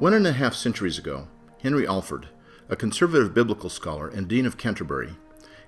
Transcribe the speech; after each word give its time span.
One 0.00 0.14
and 0.14 0.26
a 0.26 0.32
half 0.32 0.54
centuries 0.54 0.96
ago, 0.96 1.28
Henry 1.62 1.86
Alford, 1.86 2.28
a 2.70 2.76
conservative 2.76 3.34
biblical 3.34 3.68
scholar 3.68 4.08
and 4.08 4.26
Dean 4.26 4.46
of 4.46 4.56
Canterbury, 4.56 5.16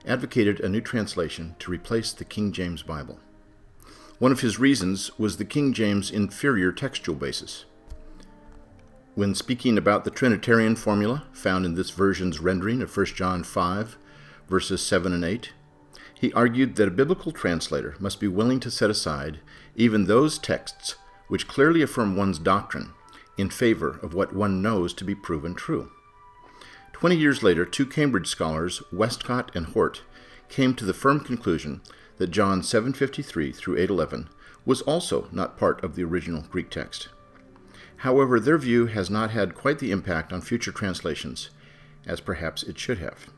advocated 0.07 0.59
a 0.59 0.71
new 0.71 0.81
translation 0.81 1.55
to 1.59 1.71
replace 1.71 2.13
the 2.13 2.25
King 2.25 2.51
James 2.51 2.83
Bible. 2.83 3.21
One 4.19 4.33
of 4.33 4.41
his 4.41 4.59
reasons 4.59 5.19
was 5.19 5.37
the 5.37 5.45
King 5.45 5.75
James' 5.75 6.11
inferior 6.11 6.73
textual 6.73 7.15
basis. 7.15 7.67
When 9.15 9.35
speaking 9.35 9.77
about 9.77 10.05
the 10.05 10.11
Trinitarian 10.11 10.75
formula 10.75 11.25
found 11.35 11.67
in 11.67 11.75
this 11.75 11.91
version's 11.91 12.41
rendering 12.41 12.81
of 12.81 12.97
1 12.97 13.07
John 13.07 13.45
5, 13.45 13.99
verses 14.49 14.81
7 14.87 15.13
and 15.13 15.23
8, 15.23 15.53
he 16.19 16.33
argued 16.33 16.77
that 16.77 16.89
a 16.89 16.93
biblical 16.93 17.31
translator 17.31 17.95
must 18.01 18.21
be 18.21 18.27
willing 18.29 18.59
to 18.61 18.71
set 18.71 18.89
aside 18.89 19.41
even 19.77 20.07
those 20.07 20.39
texts 20.39 20.95
which 21.29 21.47
clearly 21.47 21.83
affirm 21.83 22.17
one's 22.17 22.39
doctrine 22.39 22.95
in 23.37 23.51
favor 23.51 23.99
of 24.03 24.15
what 24.15 24.35
one 24.35 24.63
knows 24.63 24.95
to 24.95 25.05
be 25.05 25.15
proven 25.15 25.55
true. 25.55 25.93
Twenty 26.95 27.17
years 27.17 27.43
later, 27.43 27.67
two 27.67 27.85
Cambridge 27.85 28.29
scholars, 28.29 28.83
Westcott 28.91 29.55
and 29.55 29.67
Hort, 29.67 30.01
came 30.49 30.75
to 30.77 30.87
the 30.87 30.95
firm 30.95 31.21
conclusion 31.21 31.83
that 32.17 32.31
John 32.31 32.63
7:53 32.63 33.55
through 33.55 33.77
8:11 33.77 34.29
was 34.65 34.81
also 34.81 35.29
not 35.33 35.59
part 35.59 35.85
of 35.85 35.97
the 35.97 36.05
original 36.05 36.47
Greek 36.51 36.71
text. 36.71 37.09
However, 38.03 38.41
their 38.41 38.59
view 38.59 38.87
has 38.87 39.11
not 39.11 39.31
had 39.31 39.55
quite 39.55 39.79
the 39.79 39.93
impact 39.93 40.33
on 40.33 40.41
future 40.41 40.73
translations 40.73 41.51
as 42.05 42.21
perhaps 42.21 42.65
it 42.65 42.77
should 42.77 42.99
have. 42.99 43.31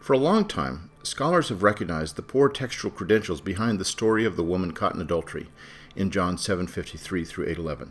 For 0.00 0.14
a 0.14 0.18
long 0.18 0.46
time, 0.46 0.88
scholars 1.02 1.50
have 1.50 1.62
recognized 1.62 2.16
the 2.16 2.22
poor 2.22 2.48
textual 2.48 2.90
credentials 2.90 3.42
behind 3.42 3.78
the 3.78 3.84
story 3.84 4.24
of 4.24 4.36
the 4.36 4.42
woman 4.42 4.72
caught 4.72 4.94
in 4.94 5.02
adultery 5.02 5.50
in 5.94 6.10
John 6.10 6.38
7:53 6.38 7.26
through 7.26 7.44
8:11. 7.46 7.90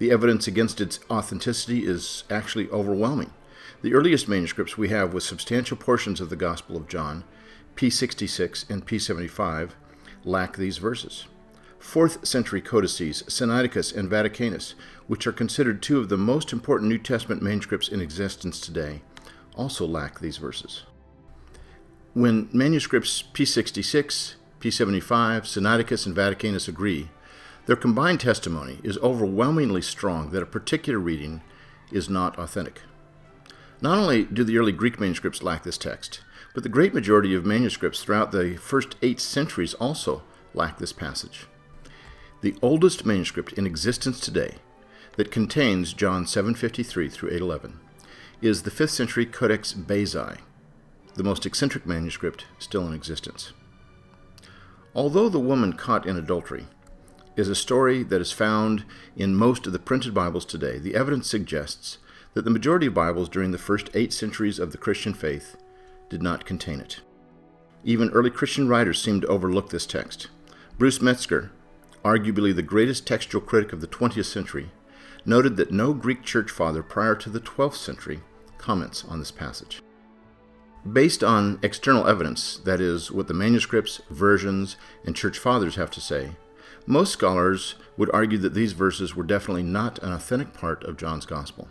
The 0.00 0.10
evidence 0.10 0.48
against 0.48 0.80
its 0.80 0.98
authenticity 1.08 1.86
is 1.86 2.24
actually 2.28 2.68
overwhelming. 2.70 3.32
The 3.82 3.94
earliest 3.94 4.28
manuscripts 4.28 4.76
we 4.76 4.88
have 4.88 5.14
with 5.14 5.22
substantial 5.22 5.76
portions 5.76 6.20
of 6.20 6.28
the 6.28 6.34
Gospel 6.34 6.76
of 6.76 6.88
John, 6.88 7.22
P66 7.76 8.64
and 8.68 8.84
P75, 8.84 9.76
lack 10.24 10.56
these 10.56 10.78
verses. 10.78 11.26
Fourth 11.82 12.24
century 12.26 12.62
codices, 12.62 13.24
Sinaiticus 13.24 13.94
and 13.94 14.08
Vaticanus, 14.08 14.74
which 15.08 15.26
are 15.26 15.32
considered 15.32 15.82
two 15.82 15.98
of 15.98 16.08
the 16.08 16.16
most 16.16 16.52
important 16.52 16.88
New 16.88 16.96
Testament 16.96 17.42
manuscripts 17.42 17.88
in 17.88 18.00
existence 18.00 18.60
today, 18.60 19.02
also 19.56 19.84
lack 19.84 20.20
these 20.20 20.38
verses. 20.38 20.84
When 22.14 22.48
manuscripts 22.52 23.24
P66, 23.34 24.36
P75, 24.60 25.42
Sinaiticus, 25.42 26.06
and 26.06 26.14
Vaticanus 26.14 26.68
agree, 26.68 27.10
their 27.66 27.76
combined 27.76 28.20
testimony 28.20 28.78
is 28.82 28.96
overwhelmingly 28.98 29.82
strong 29.82 30.30
that 30.30 30.42
a 30.42 30.46
particular 30.46 31.00
reading 31.00 31.42
is 31.90 32.08
not 32.08 32.38
authentic. 32.38 32.80
Not 33.82 33.98
only 33.98 34.24
do 34.24 34.44
the 34.44 34.56
early 34.56 34.72
Greek 34.72 35.00
manuscripts 35.00 35.42
lack 35.42 35.64
this 35.64 35.78
text, 35.78 36.20
but 36.54 36.62
the 36.62 36.70
great 36.70 36.94
majority 36.94 37.34
of 37.34 37.44
manuscripts 37.44 38.02
throughout 38.02 38.30
the 38.30 38.56
first 38.56 38.94
eight 39.02 39.20
centuries 39.20 39.74
also 39.74 40.22
lack 40.54 40.78
this 40.78 40.92
passage. 40.92 41.46
The 42.42 42.56
oldest 42.60 43.06
manuscript 43.06 43.52
in 43.52 43.68
existence 43.68 44.18
today 44.18 44.56
that 45.16 45.30
contains 45.30 45.92
John 45.92 46.26
7:53 46.26 47.08
through 47.08 47.30
8:11 47.30 47.78
is 48.40 48.62
the 48.62 48.70
5th 48.72 48.90
century 48.90 49.24
Codex 49.24 49.72
Bezae, 49.72 50.38
the 51.14 51.22
most 51.22 51.46
eccentric 51.46 51.86
manuscript 51.86 52.46
still 52.58 52.84
in 52.88 52.94
existence. 52.94 53.52
Although 54.92 55.28
the 55.28 55.38
woman 55.38 55.74
caught 55.74 56.04
in 56.04 56.16
adultery 56.16 56.66
is 57.36 57.48
a 57.48 57.54
story 57.54 58.02
that 58.02 58.20
is 58.20 58.32
found 58.32 58.84
in 59.14 59.36
most 59.36 59.68
of 59.68 59.72
the 59.72 59.78
printed 59.78 60.12
Bibles 60.12 60.44
today, 60.44 60.80
the 60.80 60.96
evidence 60.96 61.28
suggests 61.28 61.98
that 62.34 62.44
the 62.44 62.50
majority 62.50 62.86
of 62.86 62.94
Bibles 62.94 63.28
during 63.28 63.52
the 63.52 63.56
first 63.56 63.88
eight 63.94 64.12
centuries 64.12 64.58
of 64.58 64.72
the 64.72 64.78
Christian 64.78 65.14
faith 65.14 65.56
did 66.10 66.24
not 66.24 66.44
contain 66.44 66.80
it. 66.80 67.02
Even 67.84 68.10
early 68.10 68.30
Christian 68.30 68.66
writers 68.66 69.00
seem 69.00 69.20
to 69.20 69.28
overlook 69.28 69.70
this 69.70 69.86
text. 69.86 70.26
Bruce 70.76 71.00
Metzger, 71.00 71.52
arguably 72.04 72.54
the 72.54 72.62
greatest 72.62 73.06
textual 73.06 73.42
critic 73.42 73.72
of 73.72 73.80
the 73.80 73.86
20th 73.86 74.24
century, 74.24 74.70
noted 75.24 75.56
that 75.56 75.70
no 75.70 75.92
Greek 75.92 76.22
church 76.22 76.50
father 76.50 76.82
prior 76.82 77.14
to 77.14 77.30
the 77.30 77.40
12th 77.40 77.76
century 77.76 78.20
comments 78.58 79.04
on 79.04 79.18
this 79.18 79.30
passage. 79.30 79.82
Based 80.90 81.22
on 81.22 81.60
external 81.62 82.08
evidence, 82.08 82.58
that 82.64 82.80
is, 82.80 83.12
what 83.12 83.28
the 83.28 83.34
manuscripts, 83.34 84.00
versions, 84.10 84.76
and 85.04 85.14
church 85.14 85.38
fathers 85.38 85.76
have 85.76 85.90
to 85.92 86.00
say, 86.00 86.32
most 86.86 87.12
scholars 87.12 87.76
would 87.96 88.10
argue 88.12 88.38
that 88.38 88.54
these 88.54 88.72
verses 88.72 89.14
were 89.14 89.22
definitely 89.22 89.62
not 89.62 90.02
an 90.02 90.12
authentic 90.12 90.52
part 90.52 90.82
of 90.82 90.96
John's 90.96 91.26
Gospel. 91.26 91.68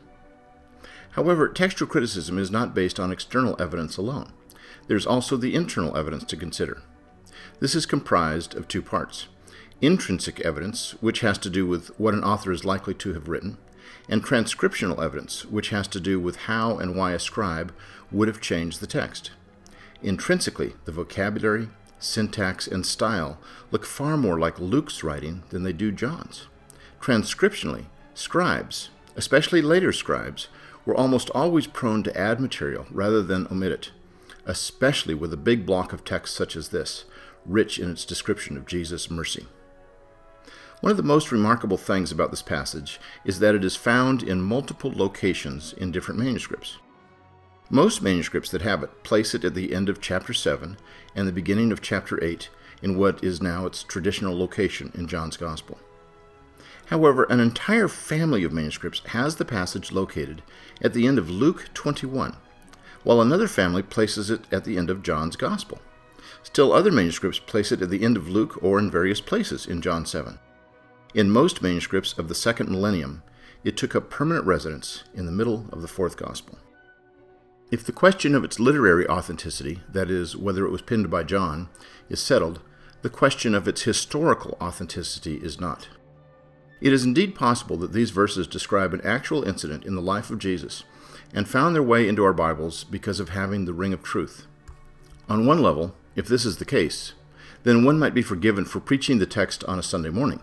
However, 1.12 1.50
textual 1.50 1.90
criticism 1.90 2.38
is 2.38 2.50
not 2.50 2.74
based 2.74 3.00
on 3.00 3.12
external 3.12 3.62
evidence 3.62 3.98
alone. 3.98 4.32
There's 4.88 5.06
also 5.06 5.36
the 5.36 5.56
internal 5.56 5.98
evidence 5.98 6.24
to 6.26 6.38
consider. 6.38 6.82
This 7.60 7.76
is 7.76 7.86
comprised 7.86 8.56
of 8.56 8.68
two 8.68 8.82
parts 8.82 9.28
intrinsic 9.82 10.40
evidence, 10.42 10.92
which 11.02 11.22
has 11.22 11.38
to 11.40 11.50
do 11.50 11.66
with 11.66 11.88
what 12.00 12.14
an 12.14 12.24
author 12.24 12.52
is 12.52 12.64
likely 12.64 12.94
to 12.94 13.14
have 13.14 13.28
written, 13.28 13.58
and 14.08 14.24
transcriptional 14.24 15.04
evidence, 15.04 15.46
which 15.46 15.70
has 15.70 15.88
to 15.88 16.00
do 16.00 16.20
with 16.20 16.36
how 16.36 16.78
and 16.78 16.96
why 16.96 17.14
a 17.14 17.20
scribe 17.20 17.74
would 18.12 18.28
have 18.28 18.40
changed 18.40 18.80
the 18.80 18.88
text. 18.88 19.32
Intrinsically, 20.04 20.74
the 20.86 20.92
vocabulary, 20.92 21.70
syntax, 22.00 22.68
and 22.68 22.86
style 22.86 23.40
look 23.72 23.86
far 23.86 24.18
more 24.18 24.40
like 24.40 24.60
Luke's 24.60 25.04
writing 25.04 25.44
than 25.50 25.64
they 25.64 25.74
do 25.74 25.92
John's. 25.92 26.48
Transcriptionally, 27.00 27.86
scribes, 28.14 28.90
especially 29.16 29.62
later 29.62 29.92
scribes, 29.92 30.48
were 30.86 30.96
almost 30.96 31.30
always 31.32 31.68
prone 31.68 32.04
to 32.04 32.18
add 32.18 32.40
material 32.40 32.86
rather 32.92 33.22
than 33.22 33.48
omit 33.52 33.72
it, 33.72 33.92
especially 34.46 35.14
with 35.14 35.34
a 35.34 35.38
big 35.38 35.66
block 35.66 35.94
of 35.94 36.04
text 36.04 36.36
such 36.36 36.56
as 36.56 36.70
this, 36.70 37.06
rich 37.46 37.80
in 37.80 37.92
its 37.92 38.06
description 38.06 38.58
of 38.58 38.66
Jesus' 38.68 39.10
mercy. 39.10 39.48
One 40.82 40.90
of 40.90 40.98
the 40.98 41.04
most 41.04 41.32
remarkable 41.32 41.78
things 41.78 42.12
about 42.12 42.32
this 42.32 42.42
passage 42.42 43.00
is 43.24 43.38
that 43.38 43.54
it 43.54 43.64
is 43.64 43.76
found 43.76 44.24
in 44.24 44.42
multiple 44.42 44.92
locations 44.92 45.74
in 45.74 45.92
different 45.92 46.20
manuscripts. 46.20 46.80
Most 47.70 48.02
manuscripts 48.02 48.50
that 48.50 48.64
have 48.64 48.82
it 48.82 49.04
place 49.04 49.36
it 49.36 49.46
at 49.46 49.54
the 49.54 49.76
end 49.76 49.90
of 49.90 50.02
chapter 50.02 50.34
7 50.34 50.78
and 51.16 51.28
the 51.28 51.32
beginning 51.32 51.72
of 51.72 51.84
chapter 51.84 52.22
8 52.24 52.50
in 52.82 52.98
what 52.98 53.24
is 53.24 53.44
now 53.44 53.68
its 53.68 53.84
traditional 53.84 54.36
location 54.36 54.92
in 54.96 55.06
John's 55.06 55.38
Gospel. 55.38 55.78
However, 56.88 57.26
an 57.26 57.40
entire 57.40 57.88
family 57.88 58.44
of 58.44 58.52
manuscripts 58.52 59.02
has 59.10 59.36
the 59.36 59.46
passage 59.46 59.92
located 59.92 60.42
at 60.82 60.94
the 60.94 61.06
end 61.06 61.20
of 61.20 61.30
Luke 61.30 61.70
21, 61.76 62.38
while 63.04 63.22
another 63.22 63.48
family 63.48 63.84
places 63.84 64.32
it 64.32 64.46
at 64.52 64.64
the 64.64 64.78
end 64.80 64.90
of 64.90 65.04
John's 65.04 65.36
Gospel. 65.36 65.80
Still, 66.42 66.74
other 66.74 66.92
manuscripts 66.92 67.38
place 67.38 67.72
it 67.72 67.84
at 67.84 67.92
the 67.92 68.04
end 68.04 68.18
of 68.18 68.28
Luke 68.28 68.58
or 68.64 68.80
in 68.80 68.90
various 68.90 69.22
places 69.22 69.68
in 69.68 69.84
John 69.84 70.08
7. 70.08 70.40
In 71.14 71.30
most 71.30 71.62
manuscripts 71.62 72.18
of 72.18 72.30
the 72.30 72.36
second 72.36 72.70
millennium, 72.70 73.22
it 73.66 73.76
took 73.76 73.96
up 73.96 74.10
permanent 74.10 74.46
residence 74.46 75.04
in 75.14 75.26
the 75.26 75.32
middle 75.32 75.66
of 75.72 75.82
the 75.82 75.88
fourth 75.88 76.16
Gospel. 76.16 76.58
If 77.70 77.84
the 77.84 77.92
question 77.92 78.34
of 78.34 78.46
its 78.46 78.60
literary 78.60 79.06
authenticity, 79.08 79.82
that 79.90 80.10
is, 80.10 80.38
whether 80.38 80.66
it 80.66 80.72
was 80.72 80.82
penned 80.82 81.10
by 81.10 81.24
John, 81.24 81.68
is 82.10 82.22
settled, 82.22 82.62
the 83.02 83.10
question 83.10 83.54
of 83.54 83.68
its 83.68 83.82
historical 83.82 84.58
authenticity 84.62 85.36
is 85.36 85.60
not. 85.60 85.90
It 86.80 86.94
is 86.94 87.04
indeed 87.04 87.36
possible 87.36 87.76
that 87.78 87.92
these 87.92 88.12
verses 88.12 88.48
describe 88.48 88.94
an 88.94 89.02
actual 89.02 89.44
incident 89.44 89.86
in 89.86 89.96
the 89.96 90.02
life 90.02 90.30
of 90.30 90.40
Jesus 90.40 90.84
and 91.34 91.48
found 91.48 91.76
their 91.76 91.84
way 91.84 92.08
into 92.08 92.24
our 92.24 92.34
Bibles 92.34 92.86
because 92.86 93.20
of 93.20 93.30
having 93.30 93.66
the 93.66 93.74
ring 93.74 93.92
of 93.92 94.02
truth. 94.02 94.48
On 95.28 95.46
one 95.46 95.62
level, 95.62 95.94
if 96.16 96.28
this 96.28 96.46
is 96.46 96.58
the 96.58 96.66
case, 96.66 97.14
then 97.64 97.84
one 97.84 98.00
might 98.00 98.14
be 98.14 98.22
forgiven 98.22 98.64
for 98.64 98.80
preaching 98.80 99.20
the 99.20 99.26
text 99.26 99.64
on 99.66 99.78
a 99.78 99.84
Sunday 99.84 100.10
morning. 100.10 100.42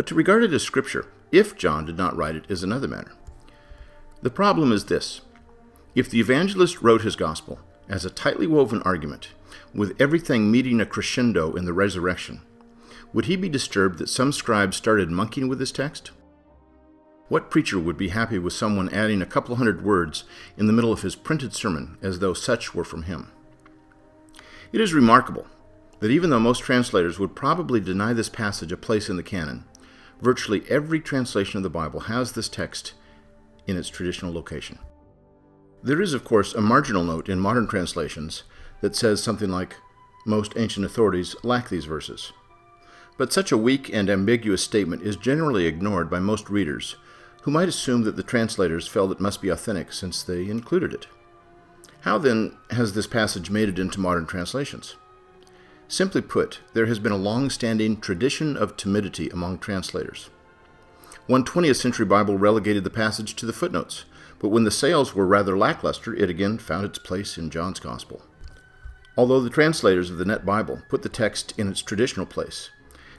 But 0.00 0.06
to 0.06 0.14
regard 0.14 0.42
it 0.42 0.54
as 0.54 0.62
Scripture, 0.62 1.08
if 1.30 1.58
John 1.58 1.84
did 1.84 1.98
not 1.98 2.16
write 2.16 2.34
it, 2.34 2.46
is 2.48 2.62
another 2.62 2.88
matter. 2.88 3.12
The 4.22 4.30
problem 4.30 4.72
is 4.72 4.86
this 4.86 5.20
if 5.94 6.08
the 6.08 6.20
evangelist 6.20 6.80
wrote 6.80 7.02
his 7.02 7.16
gospel 7.16 7.58
as 7.86 8.06
a 8.06 8.08
tightly 8.08 8.46
woven 8.46 8.80
argument, 8.80 9.28
with 9.74 10.00
everything 10.00 10.50
meeting 10.50 10.80
a 10.80 10.86
crescendo 10.86 11.52
in 11.52 11.66
the 11.66 11.74
resurrection, 11.74 12.40
would 13.12 13.26
he 13.26 13.36
be 13.36 13.50
disturbed 13.50 13.98
that 13.98 14.08
some 14.08 14.32
scribes 14.32 14.78
started 14.78 15.10
monkeying 15.10 15.48
with 15.48 15.60
his 15.60 15.70
text? 15.70 16.12
What 17.28 17.50
preacher 17.50 17.78
would 17.78 17.98
be 17.98 18.08
happy 18.08 18.38
with 18.38 18.54
someone 18.54 18.88
adding 18.88 19.20
a 19.20 19.26
couple 19.26 19.56
hundred 19.56 19.84
words 19.84 20.24
in 20.56 20.66
the 20.66 20.72
middle 20.72 20.94
of 20.94 21.02
his 21.02 21.14
printed 21.14 21.52
sermon 21.52 21.98
as 22.00 22.20
though 22.20 22.32
such 22.32 22.74
were 22.74 22.84
from 22.84 23.02
him? 23.02 23.32
It 24.72 24.80
is 24.80 24.94
remarkable 24.94 25.46
that 25.98 26.10
even 26.10 26.30
though 26.30 26.40
most 26.40 26.62
translators 26.62 27.18
would 27.18 27.36
probably 27.36 27.80
deny 27.80 28.14
this 28.14 28.30
passage 28.30 28.72
a 28.72 28.78
place 28.78 29.10
in 29.10 29.18
the 29.18 29.22
canon, 29.22 29.66
virtually 30.20 30.64
every 30.68 31.00
translation 31.00 31.56
of 31.58 31.62
the 31.62 31.70
Bible 31.70 32.00
has 32.00 32.32
this 32.32 32.48
text 32.48 32.94
in 33.66 33.76
its 33.76 33.88
traditional 33.88 34.32
location. 34.32 34.78
There 35.82 36.00
is, 36.00 36.12
of 36.12 36.24
course, 36.24 36.54
a 36.54 36.60
marginal 36.60 37.04
note 37.04 37.28
in 37.28 37.40
modern 37.40 37.66
translations 37.66 38.42
that 38.80 38.96
says 38.96 39.22
something 39.22 39.50
like, 39.50 39.76
Most 40.26 40.52
ancient 40.56 40.84
authorities 40.84 41.34
lack 41.42 41.68
these 41.68 41.86
verses. 41.86 42.32
But 43.16 43.32
such 43.32 43.52
a 43.52 43.58
weak 43.58 43.92
and 43.92 44.10
ambiguous 44.10 44.62
statement 44.62 45.02
is 45.02 45.16
generally 45.16 45.66
ignored 45.66 46.10
by 46.10 46.20
most 46.20 46.50
readers, 46.50 46.96
who 47.42 47.50
might 47.50 47.68
assume 47.68 48.02
that 48.02 48.16
the 48.16 48.22
translators 48.22 48.86
felt 48.86 49.12
it 49.12 49.20
must 49.20 49.40
be 49.40 49.48
authentic 49.48 49.92
since 49.92 50.22
they 50.22 50.48
included 50.48 50.92
it. 50.92 51.06
How 52.00 52.18
then 52.18 52.56
has 52.70 52.92
this 52.92 53.06
passage 53.06 53.50
made 53.50 53.68
it 53.68 53.78
into 53.78 54.00
modern 54.00 54.26
translations? 54.26 54.96
Simply 55.90 56.20
put, 56.20 56.60
there 56.72 56.86
has 56.86 57.00
been 57.00 57.10
a 57.10 57.16
long 57.16 57.50
standing 57.50 58.00
tradition 58.00 58.56
of 58.56 58.76
timidity 58.76 59.28
among 59.28 59.58
translators. 59.58 60.30
One 61.26 61.44
20th 61.44 61.80
century 61.80 62.06
Bible 62.06 62.38
relegated 62.38 62.84
the 62.84 62.90
passage 62.90 63.34
to 63.34 63.44
the 63.44 63.52
footnotes, 63.52 64.04
but 64.38 64.50
when 64.50 64.62
the 64.62 64.70
sales 64.70 65.16
were 65.16 65.26
rather 65.26 65.58
lackluster, 65.58 66.14
it 66.14 66.30
again 66.30 66.58
found 66.58 66.84
its 66.84 67.00
place 67.00 67.36
in 67.36 67.50
John's 67.50 67.80
Gospel. 67.80 68.22
Although 69.16 69.40
the 69.40 69.50
translators 69.50 70.10
of 70.10 70.18
the 70.18 70.24
Net 70.24 70.46
Bible 70.46 70.80
put 70.88 71.02
the 71.02 71.08
text 71.08 71.54
in 71.58 71.66
its 71.66 71.82
traditional 71.82 72.24
place, 72.24 72.70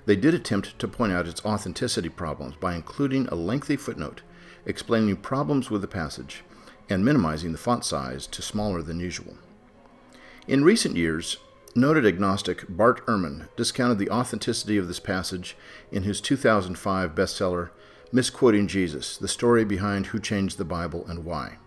they 0.06 0.16
did 0.16 0.34
attempt 0.34 0.80
to 0.80 0.88
point 0.88 1.12
out 1.12 1.28
its 1.28 1.44
authenticity 1.44 2.08
problems 2.08 2.56
by 2.56 2.74
including 2.74 3.28
a 3.28 3.36
lengthy 3.36 3.76
footnote 3.76 4.22
explaining 4.66 5.18
problems 5.18 5.70
with 5.70 5.82
the 5.82 5.90
passage 5.90 6.42
and 6.90 7.04
minimizing 7.04 7.52
the 7.52 7.58
font 7.58 7.84
size 7.84 8.26
to 8.28 8.42
smaller 8.42 8.82
than 8.82 9.02
usual. 9.02 9.36
In 10.48 10.64
recent 10.64 10.96
years, 10.96 11.36
noted 11.76 12.06
agnostic 12.06 12.66
Bart 12.68 13.06
Ehrman 13.06 13.48
discounted 13.56 14.00
the 14.00 14.10
authenticity 14.10 14.78
of 14.78 14.88
this 14.88 15.00
passage 15.00 15.56
in 15.92 16.04
his 16.04 16.20
2005 16.22 17.16
bestseller, 17.16 17.70
Misquoting 18.12 18.68
Jesus 18.68 19.18
The 19.18 19.28
Story 19.28 19.64
Behind 19.64 20.08
Who 20.08 20.20
Changed 20.20 20.58
the 20.58 20.66
Bible 20.66 21.06
and 21.08 21.24
Why. 21.24 21.58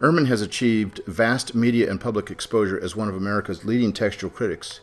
Ehrman 0.00 0.26
has 0.28 0.40
achieved 0.40 1.00
vast 1.06 1.54
media 1.54 1.90
and 1.90 2.00
public 2.00 2.30
exposure 2.30 2.82
as 2.82 2.96
one 2.96 3.08
of 3.08 3.14
America's 3.14 3.64
leading 3.64 3.92
textual 3.92 4.30
critics, 4.30 4.80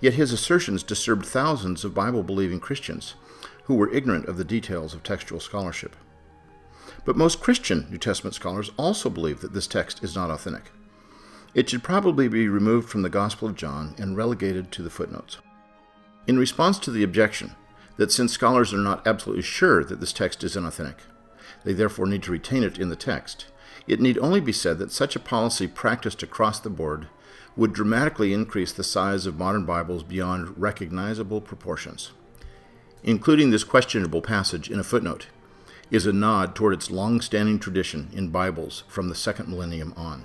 yet 0.00 0.14
his 0.14 0.32
assertions 0.32 0.82
disturbed 0.82 1.26
thousands 1.26 1.84
of 1.84 1.94
Bible 1.94 2.22
believing 2.22 2.60
Christians 2.60 3.14
who 3.64 3.74
were 3.74 3.92
ignorant 3.92 4.26
of 4.26 4.36
the 4.36 4.44
details 4.44 4.94
of 4.94 5.02
textual 5.02 5.40
scholarship. 5.40 5.96
But 7.04 7.16
most 7.16 7.40
Christian 7.40 7.86
New 7.90 7.98
Testament 7.98 8.34
scholars 8.34 8.70
also 8.76 9.10
believe 9.10 9.40
that 9.40 9.52
this 9.52 9.66
text 9.66 10.02
is 10.04 10.14
not 10.14 10.30
authentic. 10.30 10.70
It 11.54 11.68
should 11.68 11.82
probably 11.82 12.28
be 12.28 12.48
removed 12.48 12.88
from 12.88 13.02
the 13.02 13.10
Gospel 13.10 13.48
of 13.48 13.56
John 13.56 13.94
and 13.98 14.16
relegated 14.16 14.72
to 14.72 14.82
the 14.82 14.90
footnotes. 14.90 15.38
In 16.26 16.38
response 16.38 16.78
to 16.80 16.90
the 16.90 17.02
objection 17.02 17.54
that 17.96 18.10
since 18.10 18.32
scholars 18.32 18.72
are 18.72 18.78
not 18.78 19.06
absolutely 19.06 19.42
sure 19.42 19.84
that 19.84 20.00
this 20.00 20.12
text 20.12 20.42
is 20.42 20.56
inauthentic, 20.56 21.00
they 21.64 21.74
therefore 21.74 22.06
need 22.06 22.22
to 22.22 22.32
retain 22.32 22.62
it 22.62 22.78
in 22.78 22.88
the 22.88 22.96
text, 22.96 23.46
it 23.86 24.00
need 24.00 24.18
only 24.18 24.40
be 24.40 24.52
said 24.52 24.78
that 24.78 24.92
such 24.92 25.16
a 25.16 25.20
policy 25.20 25.66
practiced 25.66 26.22
across 26.22 26.60
the 26.60 26.70
board 26.70 27.08
would 27.56 27.72
dramatically 27.72 28.32
increase 28.32 28.72
the 28.72 28.84
size 28.84 29.26
of 29.26 29.38
modern 29.38 29.66
Bibles 29.66 30.02
beyond 30.02 30.58
recognizable 30.58 31.40
proportions. 31.40 32.12
Including 33.02 33.50
this 33.50 33.64
questionable 33.64 34.22
passage 34.22 34.70
in 34.70 34.78
a 34.78 34.84
footnote 34.84 35.26
is 35.90 36.06
a 36.06 36.12
nod 36.12 36.54
toward 36.54 36.72
its 36.72 36.90
long 36.90 37.20
standing 37.20 37.58
tradition 37.58 38.08
in 38.14 38.28
Bibles 38.28 38.84
from 38.88 39.08
the 39.08 39.14
second 39.14 39.48
millennium 39.48 39.92
on. 39.96 40.24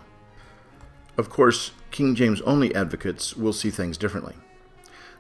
Of 1.18 1.30
course, 1.30 1.72
King 1.92 2.16
James 2.16 2.42
only 2.42 2.74
advocates 2.76 3.36
will 3.36 3.54
see 3.54 3.70
things 3.70 3.98
differently. 3.98 4.36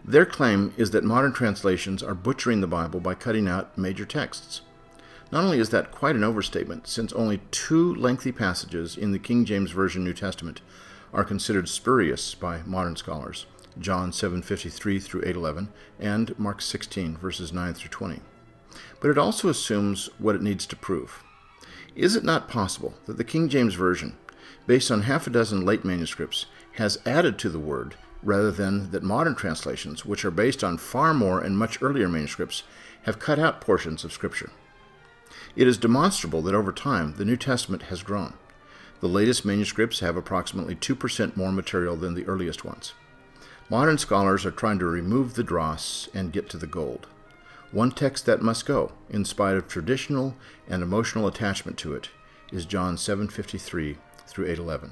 Their 0.06 0.26
claim 0.26 0.74
is 0.78 0.92
that 0.92 1.04
modern 1.04 1.34
translations 1.34 2.04
are 2.04 2.14
butchering 2.14 2.62
the 2.62 2.68
Bible 2.68 3.00
by 3.00 3.16
cutting 3.16 3.48
out 3.48 3.78
major 3.78 4.06
texts. 4.06 4.62
Not 5.32 5.44
only 5.44 5.60
is 5.60 5.70
that 5.72 5.92
quite 5.92 6.16
an 6.16 6.24
overstatement, 6.24 6.88
since 6.88 7.12
only 7.14 7.42
two 7.52 7.96
lengthy 7.96 8.32
passages 8.32 8.96
in 8.96 9.12
the 9.12 9.20
King 9.20 9.44
James 9.44 9.72
Version 9.72 10.04
New 10.04 10.14
Testament 10.14 10.62
are 11.14 11.24
considered 11.24 11.68
spurious 11.68 12.36
by 12.36 12.62
modern 12.66 12.96
scholars 12.96 13.46
John 13.80 14.12
7:53 14.12 15.00
through 15.00 15.22
8:11 15.22 15.70
and 16.00 16.38
Mark 16.40 16.62
16 16.62 17.18
verses 17.18 17.52
9 17.54 17.74
through 17.74 17.90
20 17.90 18.22
but 19.00 19.10
it 19.10 19.18
also 19.18 19.50
assumes 19.50 20.10
what 20.18 20.36
it 20.36 20.42
needs 20.42 20.66
to 20.68 20.76
prove. 20.76 21.24
Is 21.96 22.16
it 22.16 22.24
not 22.24 22.50
possible 22.50 22.94
that 23.06 23.18
the 23.18 23.24
King 23.24 23.50
James 23.50 23.74
Version, 23.74 24.16
based 24.68 24.92
on 24.92 25.04
half 25.04 25.26
a 25.26 25.32
dozen 25.32 25.66
late 25.66 25.84
manuscripts, 25.84 26.46
has 26.74 27.00
added 27.06 27.40
to 27.40 27.50
the 27.50 27.60
word 27.60 27.96
rather 28.22 28.52
than 28.52 28.92
that 28.92 29.04
modern 29.04 29.36
translations, 29.36 30.06
which 30.06 30.26
are 30.26 30.32
based 30.32 30.64
on 30.64 30.78
far 30.78 31.14
more 31.14 31.40
and 31.40 31.58
much 31.58 31.82
earlier 31.82 32.10
manuscripts, 32.10 32.64
have 33.04 33.20
cut 33.20 33.40
out 33.40 33.62
portions 33.62 34.04
of 34.04 34.12
Scripture? 34.12 34.52
It 35.56 35.68
is 35.68 35.78
demonstrable 35.78 36.42
that 36.44 36.56
over 36.56 36.72
time 36.72 37.16
the 37.18 37.26
New 37.26 37.38
Testament 37.38 37.84
has 37.84 38.04
grown. 38.04 38.34
The 39.00 39.08
latest 39.08 39.46
manuscripts 39.46 40.00
have 40.02 40.18
approximately 40.18 40.76
2% 40.76 41.38
more 41.38 41.52
material 41.52 41.96
than 41.96 42.16
the 42.16 42.26
earliest 42.26 42.66
ones. 42.66 42.94
Modern 43.70 43.98
scholars 43.98 44.46
are 44.46 44.52
trying 44.52 44.80
to 44.80 44.86
remove 44.86 45.34
the 45.34 45.44
dross 45.44 46.10
and 46.14 46.34
get 46.34 46.50
to 46.50 46.58
the 46.58 46.68
gold. 46.68 47.08
One 47.72 47.92
text 47.92 48.26
that 48.26 48.42
must 48.42 48.66
go, 48.66 48.94
in 49.10 49.26
spite 49.26 49.58
of 49.58 49.68
traditional 49.68 50.36
and 50.68 50.82
emotional 50.82 51.28
attachment 51.28 51.78
to 51.80 51.94
it, 51.94 52.10
is 52.52 52.66
John 52.66 52.96
7:53 52.96 53.98
through 54.28 54.48
8:11. 54.48 54.92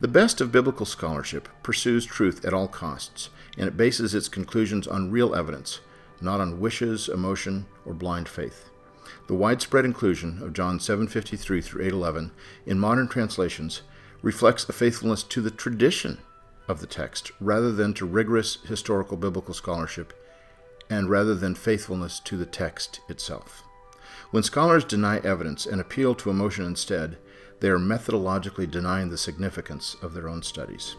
The 0.00 0.08
best 0.08 0.40
of 0.40 0.50
biblical 0.50 0.86
scholarship 0.86 1.48
pursues 1.62 2.04
truth 2.04 2.44
at 2.44 2.52
all 2.52 2.68
costs, 2.68 3.30
and 3.56 3.68
it 3.68 3.76
bases 3.76 4.14
its 4.14 4.28
conclusions 4.28 4.86
on 4.86 5.10
real 5.10 5.34
evidence, 5.34 5.80
not 6.20 6.40
on 6.40 6.60
wishes, 6.60 7.08
emotion, 7.08 7.66
or 7.84 7.94
blind 7.94 8.28
faith. 8.28 8.70
The 9.28 9.34
widespread 9.34 9.84
inclusion 9.84 10.42
of 10.42 10.52
John 10.52 10.78
7:53 10.78 11.62
through 11.62 11.82
8:11 11.82 12.32
in 12.66 12.78
modern 12.78 13.08
translations 13.08 13.82
reflects 14.22 14.68
a 14.68 14.72
faithfulness 14.72 15.22
to 15.22 15.40
the 15.40 15.50
tradition 15.50 16.18
of 16.66 16.80
the 16.80 16.86
text 16.86 17.30
rather 17.40 17.70
than 17.70 17.94
to 17.94 18.06
rigorous 18.06 18.58
historical 18.66 19.16
biblical 19.16 19.54
scholarship 19.54 20.12
and 20.90 21.08
rather 21.08 21.34
than 21.34 21.54
faithfulness 21.54 22.20
to 22.20 22.36
the 22.36 22.46
text 22.46 23.00
itself. 23.08 23.62
When 24.30 24.42
scholars 24.42 24.84
deny 24.84 25.18
evidence 25.18 25.66
and 25.66 25.80
appeal 25.80 26.14
to 26.16 26.30
emotion 26.30 26.64
instead, 26.64 27.18
they 27.64 27.70
are 27.70 27.78
methodologically 27.78 28.70
denying 28.70 29.08
the 29.08 29.16
significance 29.16 29.96
of 30.02 30.12
their 30.12 30.28
own 30.28 30.42
studies. 30.42 30.96